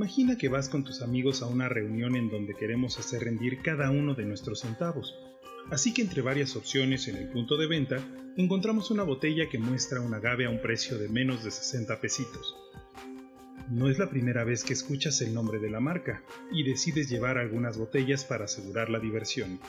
[0.00, 3.90] Imagina que vas con tus amigos a una reunión en donde queremos hacer rendir cada
[3.90, 5.14] uno de nuestros centavos.
[5.70, 7.98] Así que entre varias opciones en el punto de venta,
[8.38, 12.56] encontramos una botella que muestra un agave a un precio de menos de 60 pesitos.
[13.68, 17.36] No es la primera vez que escuchas el nombre de la marca y decides llevar
[17.36, 19.60] algunas botellas para asegurar la diversión.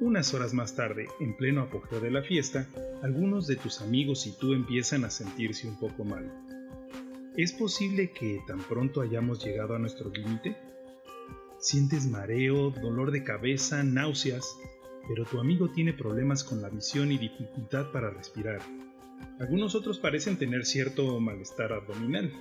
[0.00, 2.66] Unas horas más tarde, en pleno apogeo de la fiesta,
[3.02, 6.45] algunos de tus amigos y tú empiezan a sentirse un poco mal.
[7.36, 10.56] ¿Es posible que tan pronto hayamos llegado a nuestro límite?
[11.58, 14.56] Sientes mareo, dolor de cabeza, náuseas,
[15.06, 18.62] pero tu amigo tiene problemas con la visión y dificultad para respirar.
[19.38, 22.32] Algunos otros parecen tener cierto malestar abdominal.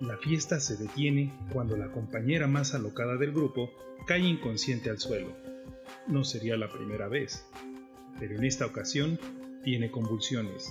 [0.00, 3.70] La fiesta se detiene cuando la compañera más alocada del grupo
[4.08, 5.36] cae inconsciente al suelo.
[6.08, 7.46] No sería la primera vez,
[8.18, 9.20] pero en esta ocasión
[9.62, 10.68] tiene convulsiones.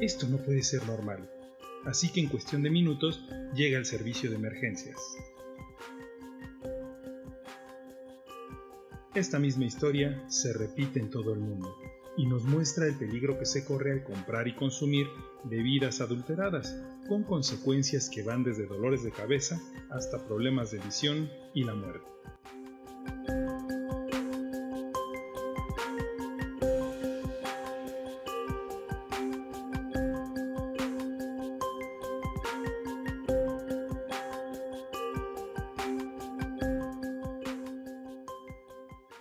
[0.00, 1.30] Esto no puede ser normal,
[1.84, 4.98] así que en cuestión de minutos llega el servicio de emergencias.
[9.14, 11.76] Esta misma historia se repite en todo el mundo
[12.16, 15.06] y nos muestra el peligro que se corre al comprar y consumir
[15.44, 16.76] bebidas adulteradas,
[17.08, 22.06] con consecuencias que van desde dolores de cabeza hasta problemas de visión y la muerte.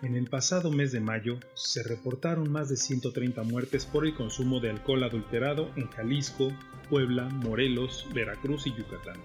[0.03, 4.59] En el pasado mes de mayo se reportaron más de 130 muertes por el consumo
[4.59, 6.51] de alcohol adulterado en Jalisco,
[6.89, 9.15] Puebla, Morelos, Veracruz y Yucatán.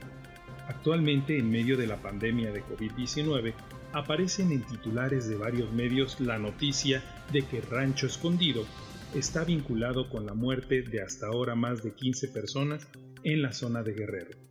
[0.69, 3.55] Actualmente, en medio de la pandemia de COVID-19,
[3.93, 8.65] aparecen en titulares de varios medios la noticia de que Rancho Escondido
[9.17, 12.87] está vinculado con la muerte de hasta ahora más de 15 personas
[13.25, 14.48] en la zona de Guerrero.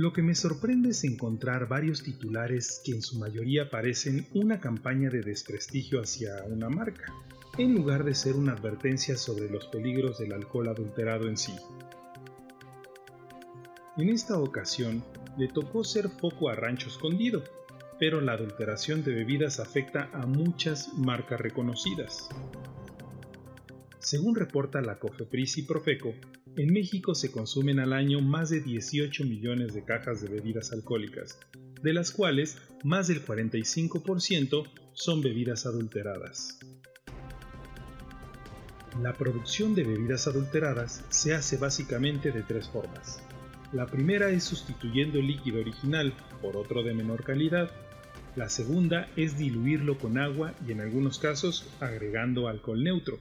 [0.00, 5.10] Lo que me sorprende es encontrar varios titulares que en su mayoría parecen una campaña
[5.10, 7.12] de desprestigio hacia una marca,
[7.58, 11.52] en lugar de ser una advertencia sobre los peligros del alcohol adulterado en sí.
[13.98, 15.04] En esta ocasión
[15.36, 17.44] le tocó ser foco a Rancho Escondido,
[17.98, 22.30] pero la adulteración de bebidas afecta a muchas marcas reconocidas.
[23.98, 26.14] Según reporta la Cofepris y Profeco,
[26.56, 31.38] en México se consumen al año más de 18 millones de cajas de bebidas alcohólicas,
[31.82, 36.58] de las cuales más del 45% son bebidas adulteradas.
[39.00, 43.22] La producción de bebidas adulteradas se hace básicamente de tres formas.
[43.72, 46.12] La primera es sustituyendo el líquido original
[46.42, 47.70] por otro de menor calidad.
[48.34, 53.20] La segunda es diluirlo con agua y en algunos casos agregando alcohol neutro.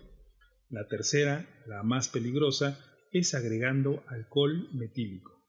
[0.71, 2.79] La tercera, la más peligrosa,
[3.11, 5.39] es agregando alcohol metílico.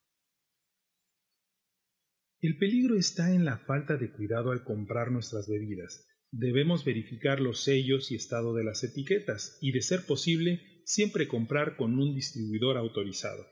[2.40, 6.06] El peligro está en la falta de cuidado al comprar nuestras bebidas.
[6.30, 11.76] Debemos verificar los sellos y estado de las etiquetas y, de ser posible, siempre comprar
[11.76, 13.46] con un distribuidor autorizado.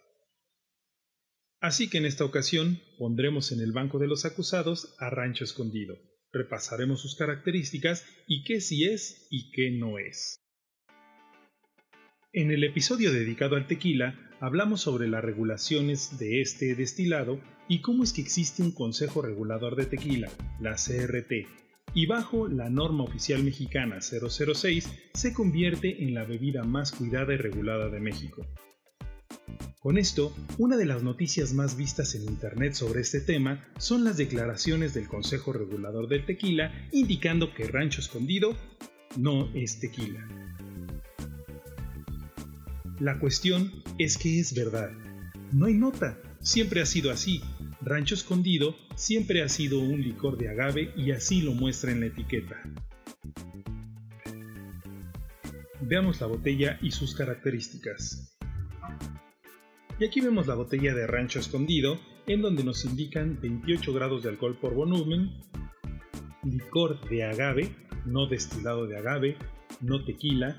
[1.61, 5.99] Así que en esta ocasión pondremos en el banco de los acusados a Rancho Escondido.
[6.33, 10.39] Repasaremos sus características y qué sí es y qué no es.
[12.35, 18.05] En el episodio dedicado al tequila, hablamos sobre las regulaciones de este destilado y cómo
[18.05, 20.29] es que existe un Consejo Regulador de Tequila,
[20.61, 21.49] la CRT,
[21.95, 27.39] y bajo la norma oficial mexicana 006 se convierte en la bebida más cuidada y
[27.39, 28.47] regulada de México.
[29.81, 34.19] Con esto, una de las noticias más vistas en Internet sobre este tema son las
[34.19, 38.55] declaraciones del Consejo Regulador del Tequila indicando que Rancho Escondido
[39.17, 40.29] no es tequila.
[43.01, 44.91] La cuestión es que es verdad.
[45.53, 46.19] No hay nota.
[46.41, 47.41] Siempre ha sido así.
[47.81, 52.07] Rancho Escondido siempre ha sido un licor de agave y así lo muestra en la
[52.07, 52.61] etiqueta.
[55.81, 58.37] Veamos la botella y sus características.
[60.01, 64.31] Y aquí vemos la botella de Rancho Escondido, en donde nos indican 28 grados de
[64.31, 65.31] alcohol por volumen,
[66.43, 67.75] licor de agave,
[68.07, 69.37] no destilado de agave,
[69.81, 70.57] no tequila,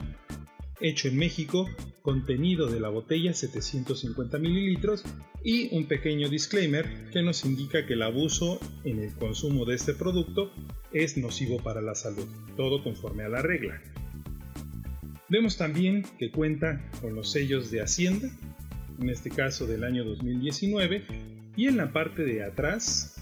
[0.80, 1.70] hecho en México
[2.10, 5.04] contenido de la botella 750 mililitros
[5.44, 9.94] y un pequeño disclaimer que nos indica que el abuso en el consumo de este
[9.94, 10.52] producto
[10.92, 12.26] es nocivo para la salud,
[12.58, 13.80] todo conforme a la regla.
[15.30, 18.28] Vemos también que cuenta con los sellos de Hacienda,
[19.00, 21.04] en este caso del año 2019,
[21.56, 23.22] y en la parte de atrás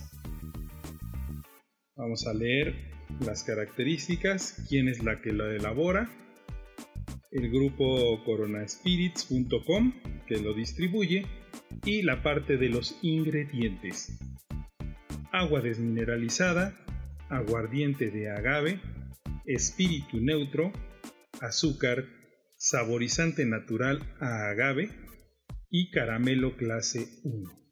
[1.98, 2.74] vamos a leer
[3.20, 6.10] las características, quién es la que la elabora,
[7.32, 9.94] el grupo coronaspirits.com
[10.28, 11.26] que lo distribuye
[11.86, 14.18] y la parte de los ingredientes.
[15.32, 16.78] Agua desmineralizada,
[17.30, 18.80] aguardiente de agave,
[19.46, 20.72] espíritu neutro,
[21.42, 22.06] azúcar,
[22.56, 24.90] saborizante natural a agave
[25.70, 27.67] y caramelo clase 1.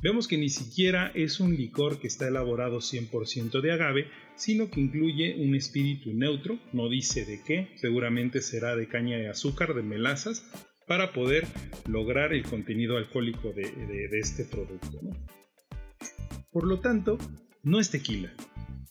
[0.00, 4.06] Vemos que ni siquiera es un licor que está elaborado 100% de agave,
[4.36, 9.28] sino que incluye un espíritu neutro, no dice de qué, seguramente será de caña de
[9.28, 10.48] azúcar, de melazas,
[10.86, 11.48] para poder
[11.88, 15.00] lograr el contenido alcohólico de, este producto.
[16.52, 17.18] Por lo tanto,
[17.64, 18.32] no es tequila,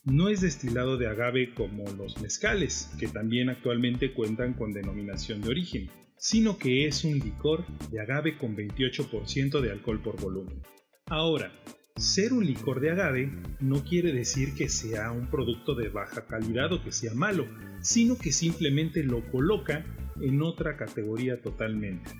[0.04, 5.48] no es destilado de agave como los mezcales, que también actualmente cuentan con denominación de
[5.48, 10.62] origen, sino que es un licor de agave con 28% de alcohol por volumen.
[11.10, 11.50] Ahora,
[11.96, 16.70] ser un licor de agave no quiere decir que sea un producto de baja calidad
[16.72, 17.46] o que sea malo,
[17.80, 19.86] sino que simplemente lo coloca
[20.20, 22.10] en otra categoría totalmente.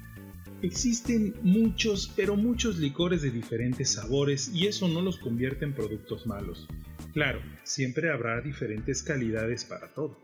[0.62, 6.26] Existen muchos, pero muchos licores de diferentes sabores y eso no los convierte en productos
[6.26, 6.66] malos.
[7.12, 10.18] Claro, siempre habrá diferentes calidades para todo.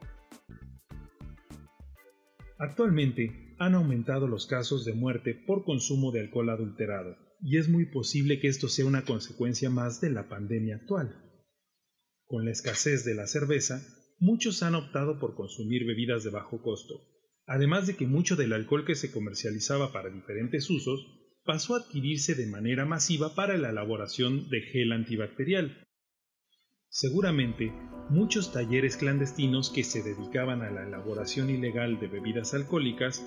[2.59, 7.85] Actualmente han aumentado los casos de muerte por consumo de alcohol adulterado, y es muy
[7.85, 11.15] posible que esto sea una consecuencia más de la pandemia actual.
[12.25, 13.87] Con la escasez de la cerveza,
[14.19, 16.95] muchos han optado por consumir bebidas de bajo costo,
[17.47, 21.07] además de que mucho del alcohol que se comercializaba para diferentes usos
[21.45, 25.85] pasó a adquirirse de manera masiva para la elaboración de gel antibacterial,
[26.97, 27.73] Seguramente,
[28.09, 33.21] muchos talleres clandestinos que se dedicaban a la elaboración ilegal de bebidas alcohólicas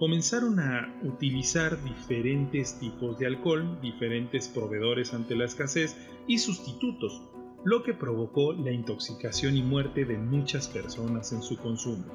[0.00, 5.94] comenzaron a utilizar diferentes tipos de alcohol, diferentes proveedores ante la escasez
[6.26, 7.20] y sustitutos,
[7.64, 12.06] lo que provocó la intoxicación y muerte de muchas personas en su consumo.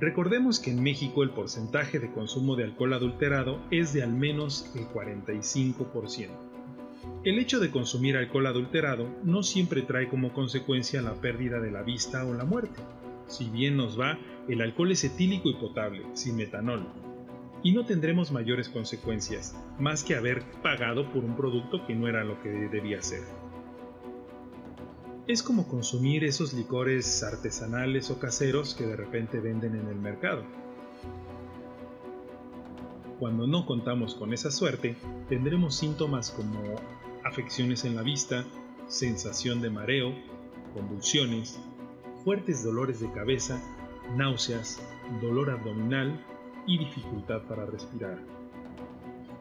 [0.00, 4.72] Recordemos que en México el porcentaje de consumo de alcohol adulterado es de al menos
[4.74, 6.30] el 45%.
[7.22, 11.82] El hecho de consumir alcohol adulterado no siempre trae como consecuencia la pérdida de la
[11.82, 12.80] vista o la muerte.
[13.30, 14.18] Si bien nos va,
[14.48, 16.84] el alcohol es etílico y potable, sin metanol,
[17.62, 22.24] y no tendremos mayores consecuencias, más que haber pagado por un producto que no era
[22.24, 23.22] lo que debía ser.
[25.28, 30.42] Es como consumir esos licores artesanales o caseros que de repente venden en el mercado.
[33.20, 34.96] Cuando no contamos con esa suerte,
[35.28, 36.60] tendremos síntomas como
[37.22, 38.44] afecciones en la vista,
[38.88, 40.12] sensación de mareo,
[40.74, 41.60] convulsiones,
[42.24, 43.60] fuertes dolores de cabeza,
[44.16, 44.80] náuseas,
[45.20, 46.24] dolor abdominal
[46.66, 48.18] y dificultad para respirar.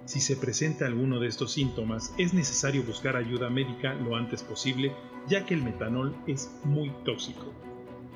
[0.06, 4.94] Si se presenta alguno de estos síntomas, es necesario buscar ayuda médica lo antes posible,
[5.28, 7.54] ya que el metanol es muy tóxico.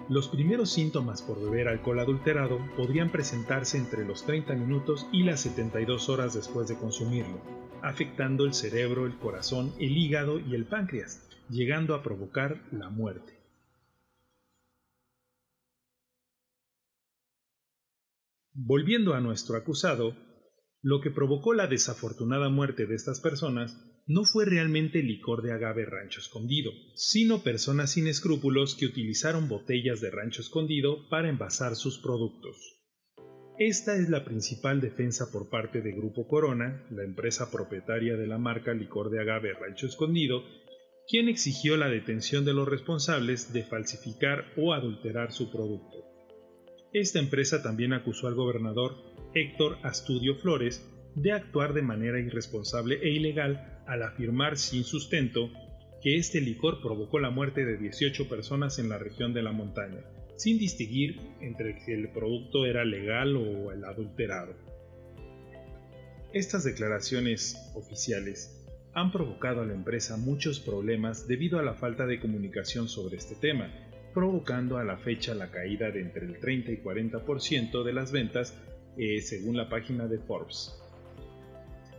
[0.09, 5.41] Los primeros síntomas por beber alcohol adulterado podrían presentarse entre los 30 minutos y las
[5.41, 7.39] 72 horas después de consumirlo,
[7.81, 13.42] afectando el cerebro, el corazón, el hígado y el páncreas, llegando a provocar la muerte.
[18.55, 20.15] Volviendo a nuestro acusado,
[20.83, 25.85] lo que provocó la desafortunada muerte de estas personas no fue realmente licor de agave
[25.85, 31.99] rancho escondido, sino personas sin escrúpulos que utilizaron botellas de rancho escondido para envasar sus
[31.99, 32.57] productos.
[33.57, 38.37] Esta es la principal defensa por parte de Grupo Corona, la empresa propietaria de la
[38.37, 40.43] marca licor de agave Rancho Escondido,
[41.07, 46.12] quien exigió la detención de los responsables de falsificar o adulterar su producto.
[46.93, 48.95] Esta empresa también acusó al gobernador
[49.33, 55.49] Héctor Astudio Flores de actuar de manera irresponsable e ilegal al afirmar sin sustento
[56.03, 60.01] que este licor provocó la muerte de 18 personas en la región de la montaña,
[60.35, 64.53] sin distinguir entre si el producto era legal o el adulterado.
[66.31, 72.19] Estas declaraciones oficiales han provocado a la empresa muchos problemas debido a la falta de
[72.19, 73.71] comunicación sobre este tema,
[74.13, 78.55] provocando a la fecha la caída de entre el 30 y 40% de las ventas
[78.97, 80.79] eh, según la página de Forbes.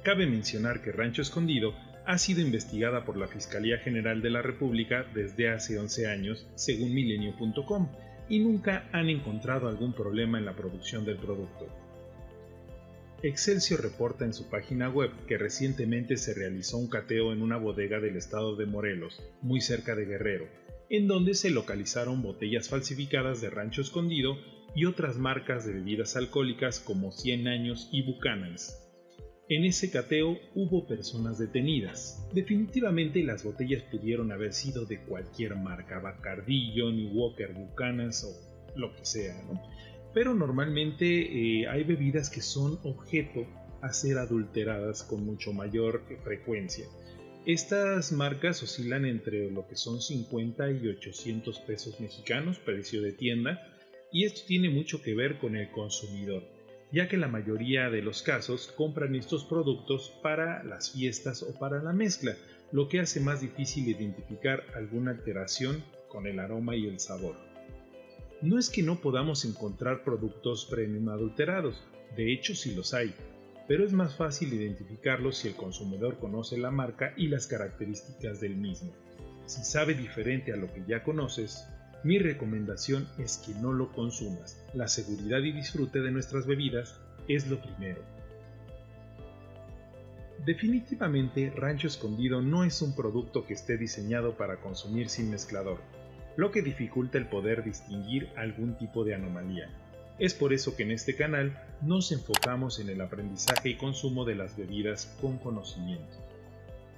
[0.03, 1.75] Cabe mencionar que Rancho Escondido
[2.07, 6.95] ha sido investigada por la Fiscalía General de la República desde hace 11 años, según
[6.95, 7.89] milenio.com,
[8.29, 11.67] y nunca han encontrado algún problema en la producción del producto.
[13.23, 17.99] Excelsior reporta en su página web que recientemente se realizó un cateo en una bodega
[17.99, 20.47] del estado de Morelos, muy cerca de Guerrero,
[20.91, 24.37] en donde se localizaron botellas falsificadas de Rancho Escondido
[24.75, 28.81] y otras marcas de bebidas alcohólicas como 100 años y Buchanan's.
[29.49, 32.27] En ese cateo hubo personas detenidas.
[32.33, 38.95] Definitivamente las botellas pudieron haber sido de cualquier marca, Bacardi, Johnny Walker, Buchanan o lo
[38.95, 39.37] que sea.
[40.15, 43.47] Pero normalmente eh, hay bebidas que son objeto
[43.83, 46.87] a ser adulteradas con mucho mayor frecuencia.
[47.47, 53.61] Estas marcas oscilan entre lo que son 50 y 800 pesos mexicanos, precio de tienda,
[54.11, 56.43] y esto tiene mucho que ver con el consumidor,
[56.91, 61.83] ya que la mayoría de los casos compran estos productos para las fiestas o para
[61.83, 62.35] la mezcla,
[62.73, 67.37] lo que hace más difícil identificar alguna alteración con el aroma y el sabor.
[68.41, 71.85] No es que no podamos encontrar productos premium adulterados,
[72.17, 73.15] de hecho sí los hay,
[73.67, 78.57] pero es más fácil identificarlos si el consumidor conoce la marca y las características del
[78.57, 78.93] mismo.
[79.47, 81.67] Si sabe diferente a lo que ya conoces,
[82.03, 84.63] mi recomendación es que no lo consumas.
[84.75, 88.03] La seguridad y disfrute de nuestras bebidas es lo primero.
[90.45, 95.79] Definitivamente, Rancho Escondido no es un producto que esté diseñado para consumir sin mezclador,
[96.37, 99.71] lo que dificulta el poder distinguir algún tipo de anomalía.
[100.19, 104.37] Es por eso que en este canal nos enfocamos en el aprendizaje y consumo de
[104.37, 106.19] las bebidas con conocimiento.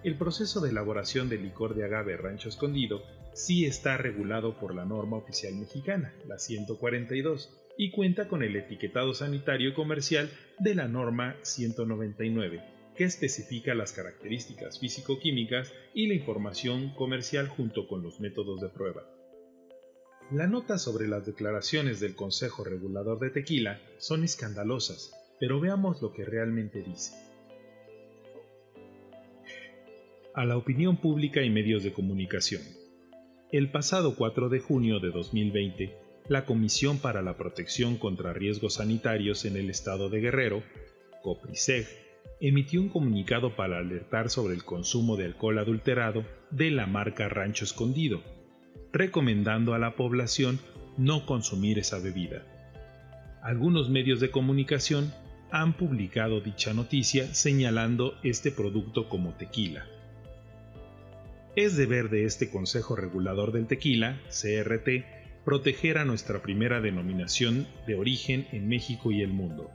[0.04, 4.84] El proceso de elaboración del licor de agave Rancho Escondido sí está regulado por la
[4.84, 10.86] norma oficial mexicana, la 142, y cuenta con el etiquetado sanitario y comercial de la
[10.86, 12.62] norma 199,
[12.94, 19.15] que especifica las características físico-químicas y la información comercial junto con los métodos de prueba.
[20.32, 26.12] La nota sobre las declaraciones del Consejo Regulador de Tequila son escandalosas, pero veamos lo
[26.12, 27.14] que realmente dice.
[30.34, 32.62] A la opinión pública y medios de comunicación.
[33.52, 39.44] El pasado 4 de junio de 2020, la Comisión para la Protección contra Riesgos Sanitarios
[39.44, 40.64] en el Estado de Guerrero,
[41.22, 41.86] COPRISEG,
[42.40, 47.64] emitió un comunicado para alertar sobre el consumo de alcohol adulterado de la marca Rancho
[47.64, 48.22] Escondido,
[48.92, 50.58] recomendando a la población
[50.96, 52.42] no consumir esa bebida.
[53.42, 55.12] Algunos medios de comunicación
[55.50, 59.86] han publicado dicha noticia señalando este producto como tequila.
[61.54, 65.06] Es deber de este Consejo Regulador del Tequila, CRT,
[65.44, 69.70] proteger a nuestra primera denominación de origen en México y el mundo.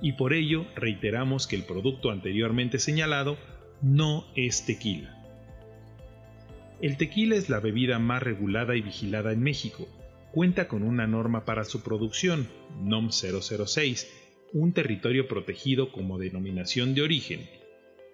[0.00, 3.36] Y por ello reiteramos que el producto anteriormente señalado
[3.82, 5.19] no es tequila.
[6.82, 9.86] El tequila es la bebida más regulada y vigilada en México.
[10.32, 12.48] Cuenta con una norma para su producción,
[12.82, 14.08] NOM 006,
[14.54, 17.48] un territorio protegido como denominación de origen,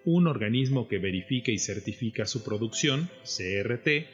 [0.05, 4.07] un organismo que verifica y certifica su producción, CRT,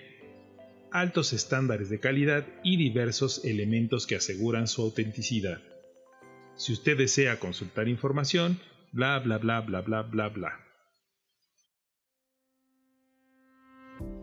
[0.91, 5.63] altos estándares de calidad y diversos elementos que aseguran su autenticidad.
[6.57, 8.61] Si usted desea consultar información,
[8.93, 10.72] bla bla bla bla bla bla bla.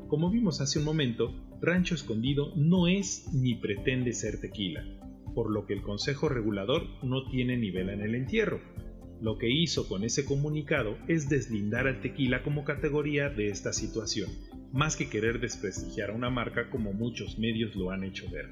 [0.10, 4.84] Como vimos hace un momento, Rancho Escondido no es ni pretende ser tequila,
[5.36, 8.60] por lo que el Consejo Regulador no tiene nivel en el entierro,
[9.22, 14.32] lo que hizo con ese comunicado es deslindar al tequila como categoría de esta situación,
[14.74, 18.48] más que querer desprestigiar a una marca como muchos medios lo han hecho ver.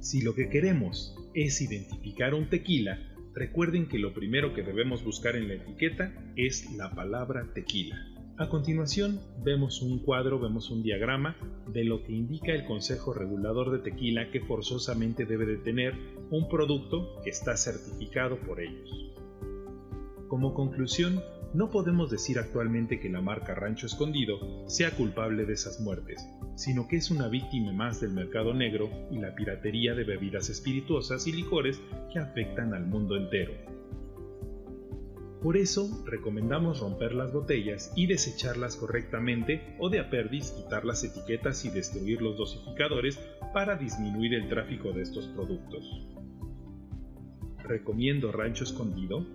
[0.00, 2.98] Si lo que queremos es identificar un tequila,
[3.32, 8.13] recuerden que lo primero que debemos buscar en la etiqueta es la palabra tequila.
[8.36, 11.36] A continuación vemos un cuadro, vemos un diagrama
[11.68, 15.94] de lo que indica el Consejo Regulador de Tequila que forzosamente debe de tener
[16.30, 18.90] un producto que está certificado por ellos.
[20.26, 21.22] Como conclusión,
[21.52, 26.88] no podemos decir actualmente que la marca Rancho Escondido sea culpable de esas muertes, sino
[26.88, 31.32] que es una víctima más del mercado negro y la piratería de bebidas espirituosas y
[31.32, 31.80] licores
[32.12, 33.73] que afectan al mundo entero.
[35.44, 41.04] Por eso, recomendamos romper las botellas y desecharlas correctamente o de a perdis quitar las
[41.04, 43.18] etiquetas y destruir los dosificadores
[43.52, 45.84] para disminuir el tráfico de estos productos.
[47.58, 49.26] Recomiendo Rancho Escondido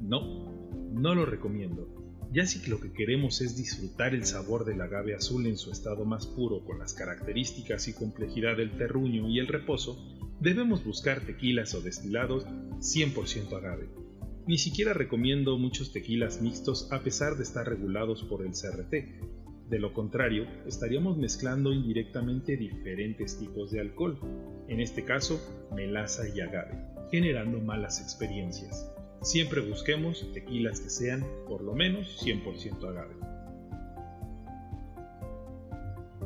[0.00, 0.52] no,
[0.92, 1.88] no lo recomiendo.
[2.30, 6.04] Ya si lo que queremos es disfrutar el sabor del agave azul en su estado
[6.04, 11.74] más puro con las características y complejidad del terruño y el reposo, debemos buscar tequilas
[11.74, 12.44] o destilados
[12.80, 13.88] 100% agave.
[14.46, 19.70] Ni siquiera recomiendo muchos tequilas mixtos a pesar de estar regulados por el CRT.
[19.70, 24.18] De lo contrario, estaríamos mezclando indirectamente diferentes tipos de alcohol,
[24.68, 25.40] en este caso
[25.74, 26.76] melaza y agave,
[27.10, 28.92] generando malas experiencias.
[29.22, 33.33] Siempre busquemos tequilas que sean por lo menos 100% agave.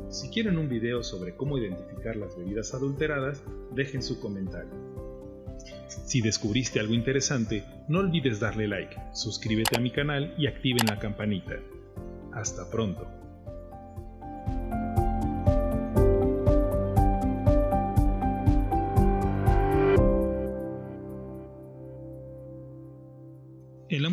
[0.09, 3.43] Si quieren un video sobre cómo identificar las bebidas adulteradas,
[3.75, 4.71] dejen su comentario.
[5.87, 10.97] Si descubriste algo interesante, no olvides darle like, suscríbete a mi canal y activen la
[10.97, 11.59] campanita.
[12.33, 13.18] Hasta pronto.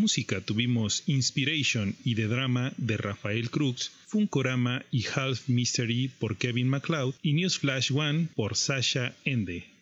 [0.06, 6.68] Música tuvimos Inspiration y The Drama de Rafael Cruz, Funkorama y Half Mystery por Kevin
[6.68, 9.75] MacLeod y Newsflash One por Sasha Ende.